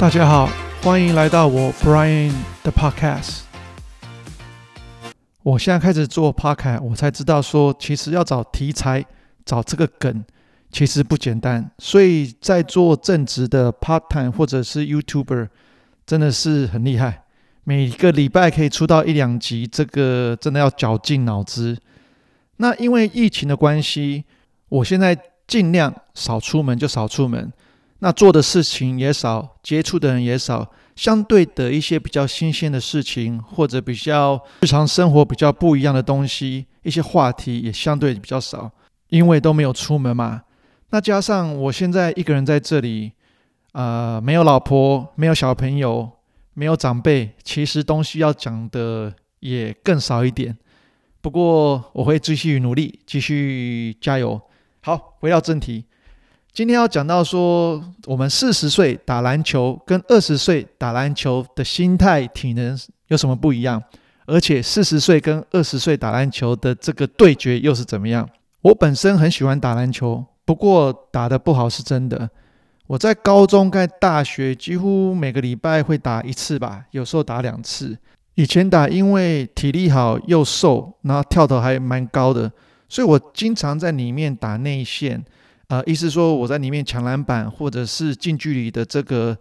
[0.00, 0.48] 大家好，
[0.82, 2.32] 欢迎来到我 Brian
[2.62, 3.40] 的 Podcast。
[5.42, 9.04] 我现在开始做 Podcast，我才知道说，其实要找题材、
[9.44, 10.24] 找这个梗，
[10.72, 11.70] 其实不简单。
[11.76, 15.48] 所以在做正职的 Part Time 或者是 YouTuber，
[16.06, 17.24] 真的是很厉害。
[17.64, 21.76] 每个礼拜可以出到一两集，这个真的要绞尽脑汁。
[22.56, 24.24] 那因为疫情的关系，
[24.70, 25.14] 我现在
[25.46, 27.52] 尽量少出门就少出门。
[28.00, 38.70] 那做的事情也少，接触的人也少，相对的一些比较新鲜的事情，或者比较日常生活比较不一样的东西，一些话题也相对比较少，
[39.08, 40.42] 因为都没有出门嘛。
[40.90, 43.12] 那加上我现在一个人在这里，
[43.72, 46.10] 呃，没有老婆，没有小朋友，
[46.54, 50.56] 没有长辈，其实东西要讲的也更少一点。
[51.20, 54.40] 不过我会继续努力，继续加油。
[54.80, 55.84] 好，回到正题。
[56.52, 63.80] 今天要讲到说，我们四十岁打篮球跟二十岁打篮球的心态、体能有什么不一样？
[64.26, 68.28] 而且四十岁跟二十岁打篮球的这个对决又是怎么样？
[68.62, 72.28] 我本身很喜欢打篮球，不过打得不好是真的。
[72.88, 77.96] 我在高中、在大学几乎每个礼拜会打一次吧，有时候打两次。
[78.34, 82.50] 以前打因为体力好又瘦，然后跳投还蛮高的，
[82.88, 85.24] 所以我经常在里面打内线。
[85.70, 89.38] 呃，意思说我在里面抢篮板，或者是近距离的这个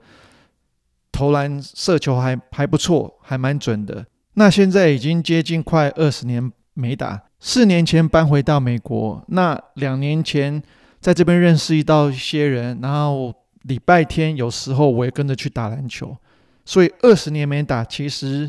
[1.11, 4.05] 投篮射球还还不错，还蛮准的。
[4.35, 10.61] 那现在已经接近快二十年没打，四年前搬回到美国，那两年前
[11.01, 16.15] 在这边认识一到一些人，然后礼拜天有时候我也跟着去打篮球，
[16.63, 18.47] 所以二十年没打，其实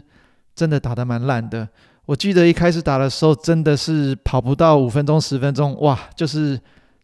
[0.55, 1.67] 真的打得蛮烂的。
[2.05, 6.61] 我记得一开始打的时候，真的是跑不到五分钟十分钟，哇，就是。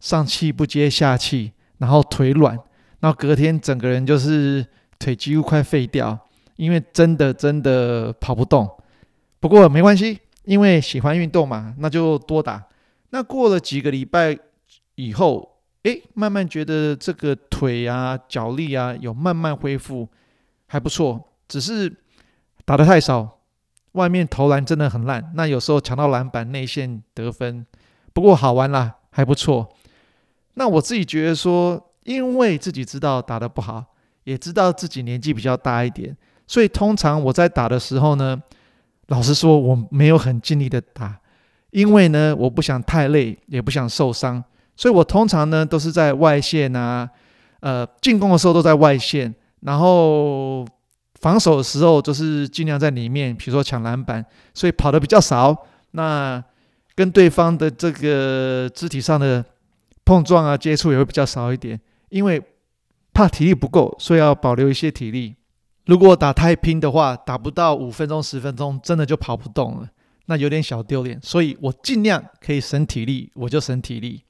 [0.07, 2.57] 上气不接下气，然后腿软，
[3.01, 4.65] 然后隔天整个人就是
[5.01, 6.17] 腿几乎快废掉，
[6.55, 8.71] 因为真的真的跑不动。
[9.41, 12.65] 不过没关系，因为喜欢运动嘛，那就多打。
[13.11, 14.39] 那过了几个礼拜
[14.95, 20.09] 以后，诶，慢慢觉得这个腿啊、脚力啊有慢慢恢复，
[20.69, 21.33] 还不错。
[21.49, 21.93] 只是
[22.65, 23.41] 打得太少，
[23.93, 25.33] 外面投篮真的很烂。
[25.35, 27.67] 那有时候抢到篮板、内线得分，
[28.13, 29.69] 不过好玩啦，还不错。
[30.59, 33.85] 那我自己觉得说，因为自己知道打得不好，
[34.25, 38.41] 也知道自己年纪比较大一点，所以通常我在打的时候呢，
[39.09, 41.21] 老实说我没有很尽力的打，
[41.73, 44.43] 因为呢我不想太累，也不想受伤，
[44.77, 47.07] 所以我通常呢都是在外线啊，
[47.61, 50.67] 呃进攻的时候都在外线，然后
[51.21, 54.25] 防守的时候就是尽量在里面，比如说抢篮板，
[54.55, 55.55] 所以跑得比较少，
[55.91, 56.43] 那
[56.95, 59.45] 跟对方的这个肢体上的。
[60.07, 61.79] 碰撞啊，接触也会比较少一点，
[62.09, 62.43] 因为
[63.13, 65.35] 怕体力不够，所以要保留一些体力。
[65.85, 69.89] 如果打太拼的话，打不到五分钟、十分钟，真的就跑不动了，
[70.27, 71.21] 那有点小丢脸。
[71.21, 74.23] 所以我尽量可以省体力，我就省体力。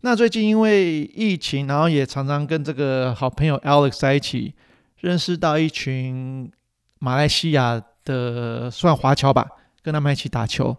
[0.00, 4.54] 那最近因为疫情，然后也常常跟这个好朋友 Alex 在一起，
[4.98, 6.50] 认识到一群
[6.98, 9.46] 马来西亚的算华侨吧，
[9.82, 10.76] 跟他们一起打球。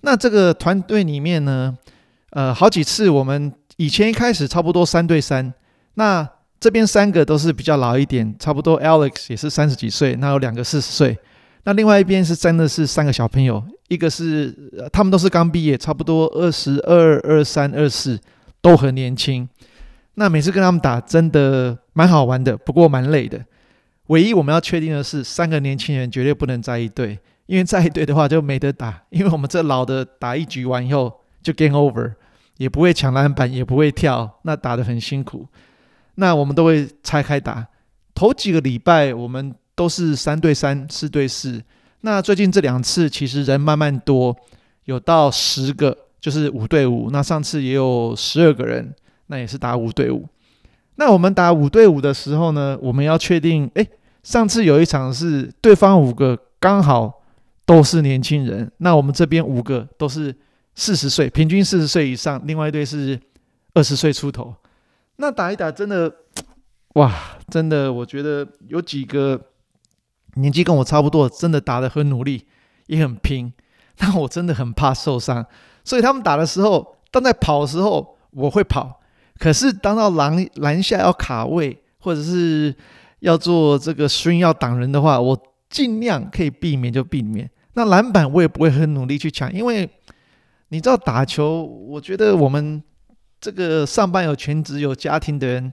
[0.00, 1.76] 那这个团队里面呢，
[2.38, 5.52] 呃，好几次我们以前一开始差不多三对三，
[5.94, 6.24] 那
[6.60, 11.18] 这边三个都是比较老一点，差不多 Alex 也是三十几岁，那有两个四十岁，
[11.64, 14.54] 那另外一边是真的是三个小朋友，一个是
[14.92, 18.16] 他们都是刚毕业，差不多二十二、二三、二四，
[18.60, 19.48] 都很年轻。
[20.14, 23.44] 那每次跟他们打真的蛮好玩的，不过蛮累的。
[24.06, 31.12] 唯一我们要确定的是，三个年轻人绝对不能在一队，因为在一队的话就没得打，因为我们这老的打一局完以后。
[31.40, 32.12] 就 game over，
[32.58, 35.46] 也不会抢篮板，也不会跳，那打得很辛苦。
[36.16, 37.66] 那我们都会拆开打。
[38.14, 41.62] 头几个礼拜我们都是三对三、四对四。
[42.00, 44.36] 那最近这两次其实人慢慢多，
[44.86, 47.10] 有到十个，就是五对五。
[47.12, 48.92] 那上次也有十二个人，
[49.28, 50.26] 那也是打五对五。
[50.96, 53.88] 那我们打五对五的时候呢，我们要确定，诶，
[54.24, 57.22] 上次有一场是对方五个刚好
[57.64, 60.34] 都是年轻人，那我们这边五个都是。
[60.78, 63.18] 四十岁，平均四十岁以上，另外一队是
[63.74, 64.54] 二十岁出头。
[65.16, 66.10] 那打一打，真的，
[66.94, 67.12] 哇，
[67.50, 69.40] 真的，我觉得有几个
[70.34, 72.46] 年纪跟我差不多，真的打得很努力，
[72.86, 73.52] 也很拼。
[73.96, 75.44] 但我真的很怕受伤，
[75.82, 79.00] 所以他们打的时候，当在跑的时候，我会跑。
[79.36, 82.72] 可是当到篮篮下要卡位，或者是
[83.18, 85.36] 要做这个 s 要挡人的话，我
[85.68, 87.50] 尽量可以避免就避免。
[87.72, 89.90] 那篮板我也不会很努力去抢，因为。
[90.68, 92.82] 你知道打球，我觉得我们
[93.40, 95.72] 这个上班有全职有家庭的人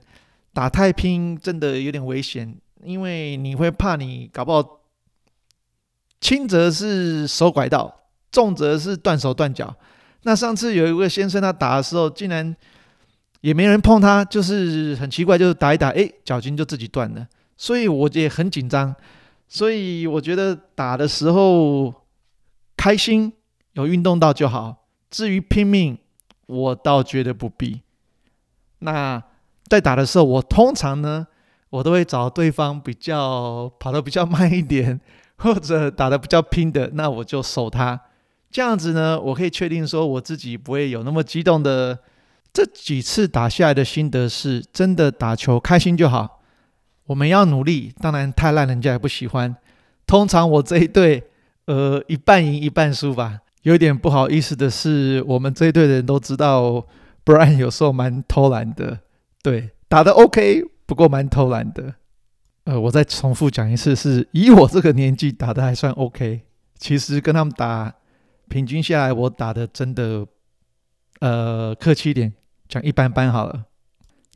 [0.52, 2.56] 打太拼，真的有点危险。
[2.82, 4.80] 因为你会怕你搞不好
[6.20, 7.94] 轻则是手拐到，
[8.30, 9.74] 重则是断手断脚。
[10.22, 12.56] 那上次有一位先生他打的时候，竟然
[13.40, 17.26] 也没人碰他，就是很奇怪，就是打一打，哎，脚筋就自己断了。
[17.56, 18.94] 所以我也很紧张。
[19.48, 21.92] 所以我觉得打的时候
[22.76, 23.32] 开心，
[23.74, 24.85] 有运动到就好。
[25.10, 25.98] 至于拼命，
[26.46, 27.82] 我倒觉得不必。
[28.80, 29.22] 那
[29.66, 31.26] 在打的时候，我通常呢，
[31.70, 35.00] 我都会找对方比较跑得比较慢一点，
[35.38, 38.00] 或者打得比较拼的，那我就守他。
[38.50, 41.98] 这样子呢，我可以确定说我自己不会有那么激动的。
[42.52, 46.40] 这几次打下来的心得是，真的打球开心就好。
[47.06, 49.54] 我们要努力，当然太烂人家也不喜欢。
[50.06, 51.24] 通常我这一队，
[51.66, 53.40] 呃，一半赢一半输吧。
[53.66, 56.86] 有点不好意思的是，我们这一队的人都知道
[57.24, 59.00] ，Brian 有时候蛮偷懒的。
[59.42, 61.96] 对，打得 OK，不过蛮偷懒的。
[62.62, 66.42] 呃，我再重复讲一次，是以我这个年纪打得还算 OK。
[66.78, 67.92] 其实跟他们打，
[68.48, 70.24] 平均下来我打得真的，
[71.18, 72.32] 呃，客气一点
[72.68, 73.64] 讲一般般好了。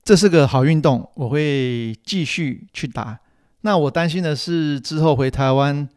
[0.02, 3.20] 这是个好运动，我会继续去打。
[3.60, 5.88] 那我担心的是之后回台湾，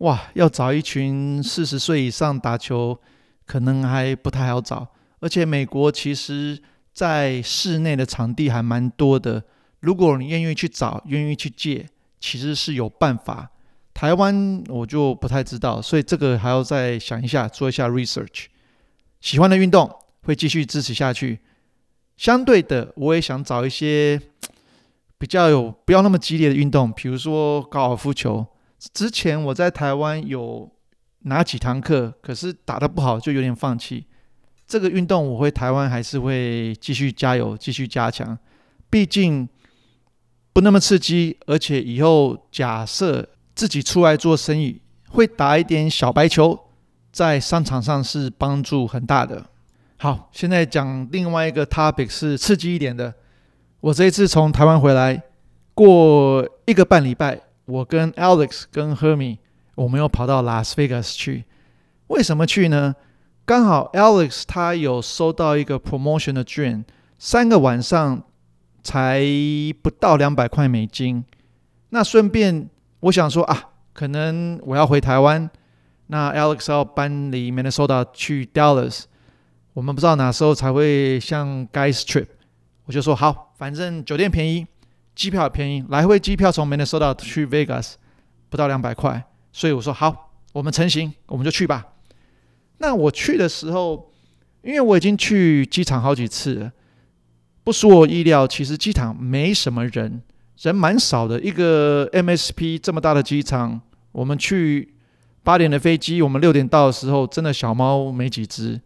[0.00, 2.98] 哇，要找一群四十岁以上打球，
[3.44, 4.88] 可能还不太好找。
[5.20, 6.58] 而且美国其实
[6.94, 9.44] 在室内的场地还蛮多的，
[9.80, 11.86] 如果你愿意去找，愿意去借，
[12.18, 13.50] 其实是有办法。
[13.92, 18.46] 台湾我就不太知道，所以这个还要再想一下，做一下 research。
[19.20, 21.40] 喜欢的运动会继续支持下去。
[22.16, 24.18] 相对的，我也想找一些
[25.18, 28.46] 比较有不要那么激烈的运动，比如说高尔夫球。
[28.94, 30.70] 之前我在台湾有
[31.20, 34.06] 拿几堂课，可是打得不好，就有点放弃。
[34.66, 38.38] 这个运动我回台湾还是会继续加油，继续加强。
[38.88, 39.48] 毕竟
[40.52, 44.80] 不那么刺激，而且以后假设自己出来做生意，
[45.10, 46.58] 会打一点小白球，
[47.12, 49.44] 在商场上是帮助很大的。
[49.98, 53.12] 好，现在讲另外一个 topic 是刺激一点的。
[53.80, 55.22] 我这一次从台湾回来，
[55.74, 57.40] 过一个半礼拜，
[57.70, 59.38] 我跟 Alex 跟 Hermy，
[59.76, 61.44] 我们又跑到 Las Vegas 去。
[62.08, 62.96] 为什么去呢？
[63.44, 66.84] 刚好 Alex 他有收到一个 promotion 的券，
[67.18, 68.24] 三个晚上
[68.82, 69.22] 才
[69.82, 71.24] 不到两百块美金。
[71.90, 72.68] 那顺便
[73.00, 75.48] 我想说啊，可能我要回台湾，
[76.08, 79.04] 那 Alex 要搬离 Minnesota 去 Dallas。
[79.74, 82.26] 我们不知道哪时候才会像 Guys Trip，
[82.86, 84.66] 我就说好，反正酒店便宜，
[85.20, 87.92] 机票也便宜，来回机票从 Minnesota 去 Vegas
[88.48, 89.22] 不到两百块，
[89.52, 91.88] 所以我说好，我们成行，我们就去吧。
[92.78, 94.10] 那我去的时候，
[94.62, 96.72] 因为我已经去机场好几次了，
[97.62, 100.22] 不出我意料，其实机场没什么人，
[100.62, 101.38] 人蛮少的。
[101.38, 103.78] 一个 MSP 这么大的机场，
[104.12, 104.94] 我们去
[105.42, 108.80] 八点的飞机，我们六点到的时候，真的小猫没几只。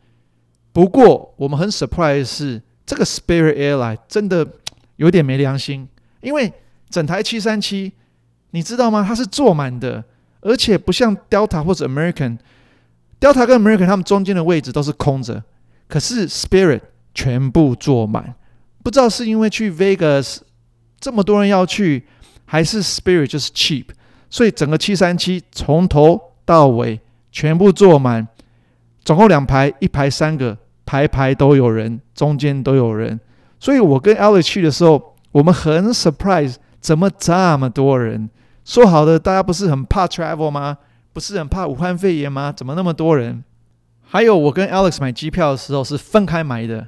[0.73, 4.45] 不过我们很 surprise 是，这个 Spirit Airline 真的
[4.97, 5.89] 有点没良心，
[6.25, 6.53] 因为
[6.89, 7.93] 整台七三七，
[8.51, 9.05] 你知道吗？
[9.07, 10.03] 它是坐满的，
[10.41, 15.43] 而且不像 Delta 或者 American，Delta 跟 American 他们中间的位置都是空着，
[15.87, 16.81] 可是 Spirit
[17.15, 18.35] 全部坐满。
[18.83, 20.39] 不知道是因为去 Vegas
[20.99, 22.07] 这么多人要去，
[22.45, 23.87] 还是 Spirit 就是 cheap，
[24.29, 27.01] 所以整个七三七从头到尾
[27.31, 28.27] 全部坐满，
[29.05, 30.59] 总共两排，一排三个。
[30.87, 33.19] 排排都有人，中间都有人，
[33.59, 38.31] 所以我跟 Alex 去的时候，我们很 surprise，怎么这么多人？
[38.65, 40.79] 说好的大家不是很怕 travel 吗？
[41.13, 42.53] 不是很怕武汉肺炎吗？
[42.53, 43.43] 怎么那么多人？
[44.03, 46.87] 还有我跟 Alex 买机票的时候是分开买的，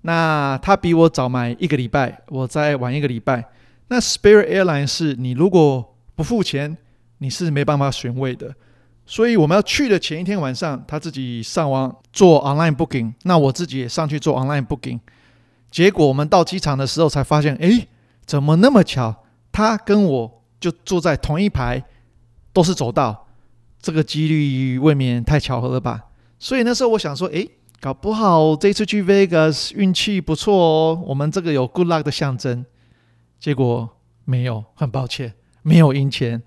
[0.00, 3.44] 那他比我早买一个礼拜，我再晚一个礼拜。
[3.88, 6.74] 那 Spirit Airline 是你如果不付钱，
[7.18, 8.54] 你是没办法选位的。
[9.04, 14.98] 所以我们要去的前一天晚上，他自己上网做 online booking，那我自己也上去做 online booking。
[15.72, 17.88] 结果我们到机场的时候才发现，诶，
[18.24, 19.24] 怎么那么巧？
[19.50, 21.82] 他跟我就坐在同一排，
[22.52, 23.26] 都是走道，
[23.80, 26.04] 这个几率未免太巧合了吧？
[26.38, 27.50] 所以那时候我想说，诶，
[27.80, 32.64] 搞不好这次去 Vegas 运气不错哦，我们这个有 good luck 的象征。
[33.40, 33.88] 结果
[34.24, 36.40] 没有，很抱歉，没有赢钱。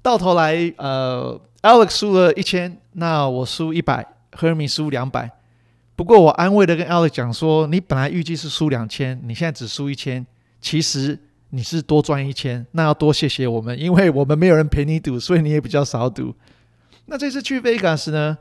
[0.00, 1.38] 到头来，呃。
[1.62, 5.30] Alex 输了一千，那我输一百，Hermy 输两百。
[6.02, 10.26] 不过我安慰的跟 Alex 讲说，你本来预计是输两千，你现在只输一千，
[10.60, 11.16] 其实
[11.50, 16.34] 你是多赚一千，那要多谢谢我们，因为我们没有人陪你赌，所以你也比较少赌。
[17.06, 18.36] 那这次去 Vegas 呢，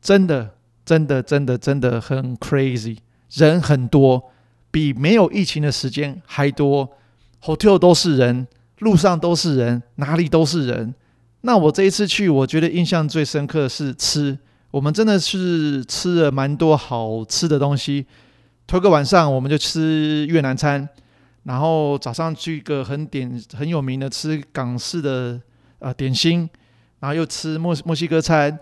[0.00, 0.54] 真的，
[0.86, 2.96] 真的，真的，真的很 crazy，
[3.34, 4.30] 人很多，
[4.70, 6.88] 比没有疫情的时间还多
[7.42, 8.46] ，hotel 都是人
[8.78, 10.94] 路上都是人，哪里都是人。
[11.42, 14.38] 那我这一次去，我觉得印象最深刻是吃，
[14.72, 18.06] 我们真的是吃了蛮多好吃的东西。
[18.66, 20.88] 头个晚上我们就吃越南餐，
[21.42, 25.38] 然后早上去一个很点很有名的吃港式的
[25.78, 26.48] 呃点心，
[27.00, 28.58] 然后又吃墨墨西哥餐，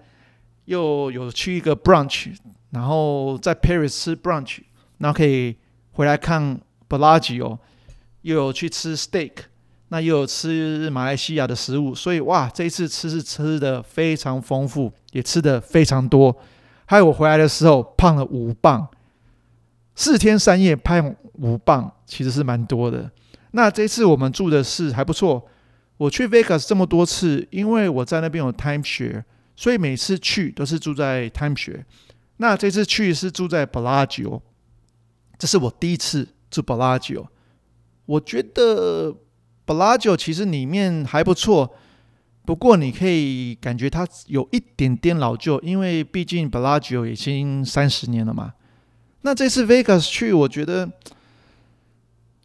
[0.65, 2.35] 又有去一个 brunch，
[2.71, 4.59] 然后在 Paris 吃 brunch，
[4.99, 5.57] 然后可以
[5.93, 7.59] 回来看 Bellagio，
[8.23, 9.33] 又有去吃 steak。
[9.93, 16.37] 那又有吃马来西亚的食物，所以哇，这一次吃是吃的非常丰富，也吃的非常多。
[16.87, 18.87] 还有我回来的时候胖了五磅，
[19.97, 23.11] 四天三夜胖五磅，其实是蛮多的。
[23.51, 25.45] 那这次我们住的是还不错。
[25.97, 29.25] 我去 Vegas 这么多次，因为我在那边有 timeshare，
[29.57, 31.83] 所以每次去都是住在 timeshare。
[32.37, 34.41] 那这次去是住在 Bellagio，
[35.37, 37.27] 这是我第一次住 Bellagio，
[38.07, 39.17] 我觉得。
[39.71, 41.73] Bellagio 其实里面还不错，
[42.45, 48.55] 不过你可以感觉它有一点点老旧，因为毕竟 Bellagio 已经三十年了嘛。
[49.21, 50.91] 那这次 Vegas 去，我觉得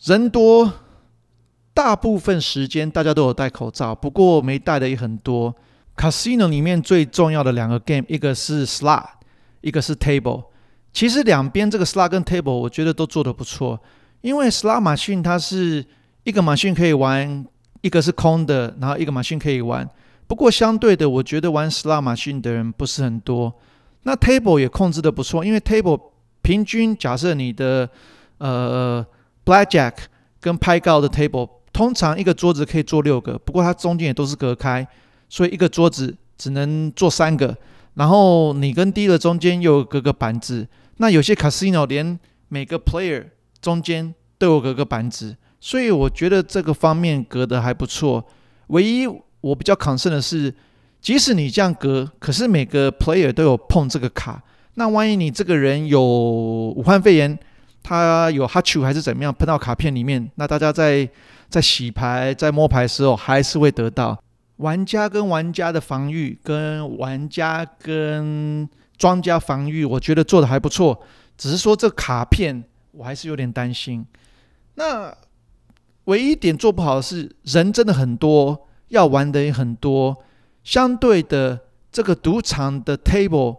[0.04, 0.72] 人多，
[1.74, 5.56] 大部分时间大家都有戴口罩，不过没戴的也很多。
[5.98, 9.04] Casino 里面最重要的两个 game，一个是 Slot，
[9.62, 10.44] 一个是 Table。
[10.94, 13.82] 其实两边这个 Slot 跟 Table，我觉得都做得不错，
[14.22, 15.84] 因为 Slot 马逊它是。
[16.26, 17.46] 一个 machine 可以玩，
[17.82, 19.88] 一个是空的，然后一个 machine 可以玩。
[20.28, 23.54] 不过相对的，我觉得玩 slot 马逊的人不是很多。
[24.04, 26.02] 那 table 也控制的不错，因为 table
[26.42, 27.88] 平均假设你的
[28.40, 29.06] 呃
[29.46, 29.94] blackjack
[30.40, 34.88] 跟拍告的 table，通常一个桌子可以坐六个，不过它中间也都是隔开，
[35.30, 37.56] 所以一个桌子只能坐三个。
[37.94, 40.68] 然后你跟 dealer 中间又有隔个板子。
[40.98, 43.26] 那有些 casino 连每个 player
[43.62, 45.38] 中间都有隔个板子。
[45.66, 48.24] 所以我觉得这个方面隔得还不错。
[48.68, 49.08] 唯一
[49.42, 50.54] 我比较 concern 的是，
[51.02, 54.40] 即使你这样隔，可是每个 player 都有碰这个卡。
[54.76, 57.36] 那万一你这个人有武汉肺炎，
[57.82, 61.10] 他有哈啾还是怎么样，喷到卡片里面，那大家在
[61.50, 64.22] 在洗牌、在摸牌时候还是会得到。
[64.58, 68.70] 玩家跟玩家的防御，跟玩家跟
[69.00, 71.02] 庄家防御，我觉得做的还不错。
[71.36, 74.06] 只是说这卡片，我还是有点担心。
[74.76, 75.12] 那。
[76.06, 80.16] 唯一一点做不好的是人真的很多，要玩的也很多，
[80.64, 81.60] 相对的
[81.92, 83.58] 这个赌场的 table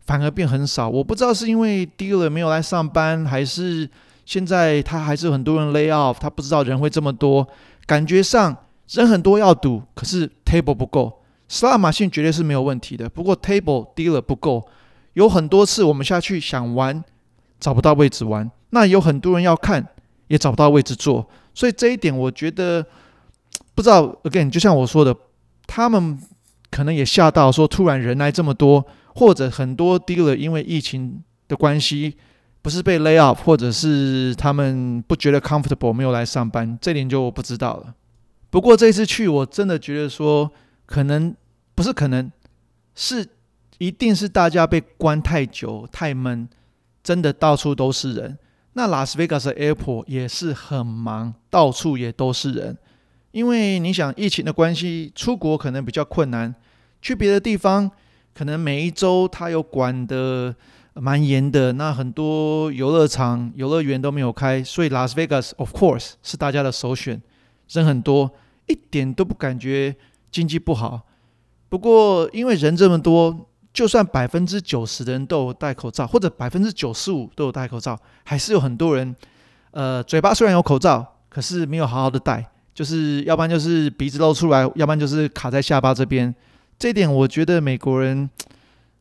[0.00, 0.88] 反而变很少。
[0.88, 3.88] 我不知道是因为 dealer 没有来上班，还是
[4.24, 7.46] 现在他还是很多人 lay off，他不知道人会这么多。
[7.86, 8.56] 感觉上
[8.90, 11.20] 人很多要赌，可是 table 不够。
[11.50, 14.68] slot 马逊绝对是没有问题的，不过 table dealer 不够。
[15.14, 17.02] 有很多次我们下去想玩，
[17.58, 19.84] 找不到位置玩，那有很多人要看，
[20.28, 21.26] 也找不到位置坐。
[21.58, 22.86] 所以这一点，我觉得
[23.74, 24.06] 不知道。
[24.22, 25.12] Again，就像我说的，
[25.66, 26.16] 他们
[26.70, 28.86] 可能也吓到，说突然人来这么多，
[29.16, 32.16] 或者很多 dealer 因为疫情的关系，
[32.62, 37.92] 不是被 lay off，或者是他们不觉得 comfortable，没有来上班，这点就不知道了。
[38.50, 40.48] 不过这次去，我真的觉得说，
[40.86, 41.34] 可能
[41.74, 42.30] 不是可能，
[42.94, 43.26] 是
[43.78, 46.48] 一定是大家被关太久太闷，
[47.02, 48.38] 真的到处都是人。
[48.74, 52.78] 那拉斯维加斯 Airport 也是很忙，到处也都是人。
[53.32, 56.54] 因为你想疫情的关系，出国可能比较困难，
[57.02, 57.90] 去别的地方
[58.34, 60.54] 可能每一周他有管得
[60.94, 61.72] 蛮严的。
[61.72, 67.20] 那很多游乐场、游乐园都没有开，所以拉斯维加斯 Of course 是大家的首选。
[67.70, 68.30] 人很多，
[68.66, 69.96] 一点都不感觉
[70.30, 71.02] 经济不好。
[71.68, 73.47] 不过因为人这么多。
[73.78, 79.14] 就算百分之九十的人都有戴口罩，或者百分之九十五都有戴口罩，还是有很多人，
[79.70, 82.44] 呃，嘴巴虽然有口罩，可是没有好好的戴，
[82.74, 86.34] 就是要不然就是鼻子露出来，要不然就是卡在下巴这边。
[86.76, 88.28] 这一点我觉得美国人，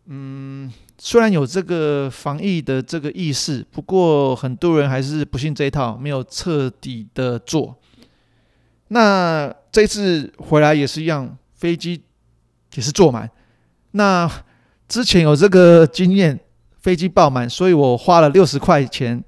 [0.06, 7.76] 嗯，虽然有这个防疫的这个意识，不过很多人还是不信这一套，没有彻底的做。
[8.90, 12.04] 那这次回来也是一样，飞机
[12.76, 13.28] 也是坐满，
[13.94, 14.30] 那。
[14.88, 16.40] 之前有这个经验，
[16.80, 19.24] 飞机爆满，所以我花了六十块钱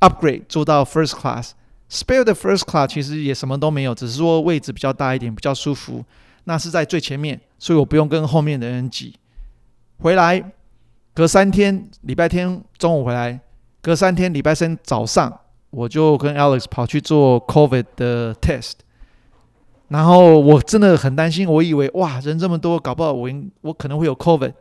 [0.00, 1.52] upgrade 坐到 first class。
[1.90, 6.04] Spare 的 first class 其实也什么都没有，只是说位置比较大一点，比较舒服。
[6.44, 9.14] 那是在最前面，所以我不用跟后面的人挤。
[9.98, 10.52] 回来
[11.12, 13.40] 隔三天，礼拜天中午回来，
[13.82, 15.40] 隔三天礼拜三早上，
[15.70, 18.72] 我就跟 Alex 跑去做 COVID 的 test。
[19.88, 23.28] 然后我真的很担心，我以为哇人这么多，搞不好我
[23.62, 24.52] 我可能会有 COVID。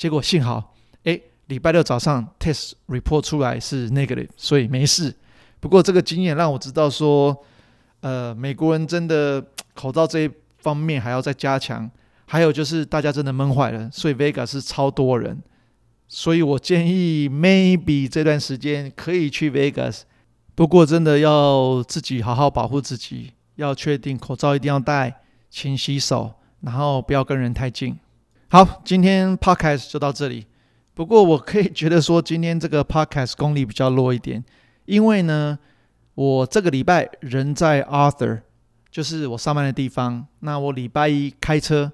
[0.00, 5.14] 结果幸好，哎，礼拜六早上 test report 出来是 negative，所以没事。
[5.60, 7.36] 不过这个经验让我知道说，
[8.00, 9.44] 呃，美国人真的
[9.76, 11.90] 口罩这一方面还要再加强。
[12.24, 15.38] 还有就是大家真的闷坏了，所以 Vegas 是超多人，
[16.08, 20.04] 所以我建议 maybe 这段时间可以去 Vegas，
[20.54, 27.98] 不过真的要自己好好保护自己，要确定口罩一定要戴，勤洗手，然后不要跟人太近。
[28.52, 30.44] 好，今天 Podcast 就到这里。
[30.92, 34.44] 不过我可以觉得说，今天这个 Podcast 功力比较弱一点，
[34.86, 35.56] 因为呢，
[36.16, 38.40] 我这个礼拜人在 Arthur，
[38.90, 40.26] 就是我上班的地方。
[40.40, 41.92] 那我礼拜一开车。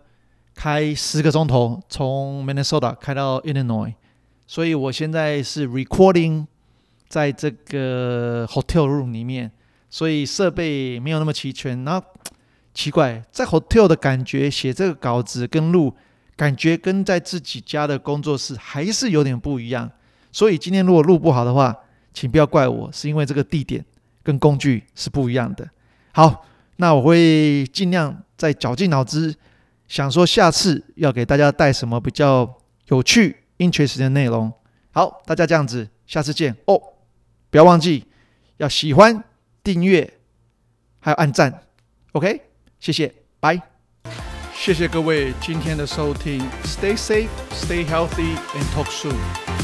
[0.54, 3.92] 开十个钟头，从 Minnesota 开到 Illinois，
[4.46, 6.46] 所以我现在是 recording
[7.06, 9.52] 在这个 hotel room 里面，
[9.90, 11.84] 所以设备没有那么齐全。
[11.84, 12.06] 然后
[12.72, 15.94] 奇怪，在 hotel 的感觉写这个稿子跟录，
[16.36, 19.90] 感觉跟在自己家的工作室还是有点不一样。
[20.30, 21.74] 所以今天如果录不好的话，
[22.12, 23.84] 请不要怪我，是因为这个地点
[24.22, 25.68] 跟工具是不一样的。
[26.12, 29.34] 好，那我会尽量再绞尽脑汁。
[29.88, 34.52] 想说下次要给大家带什么比较有趣、interesting 的内容。
[34.90, 36.80] 好，大家这样子，下次见哦！
[37.50, 38.04] 不要忘记
[38.56, 39.22] 要喜欢、
[39.62, 40.14] 订阅，
[40.98, 41.62] 还有按赞。
[42.12, 42.42] OK，
[42.80, 43.75] 谢谢，拜。
[44.65, 46.41] 谢谢各位今天的收听。
[46.63, 49.54] Stay safe, stay healthy, and talk soon.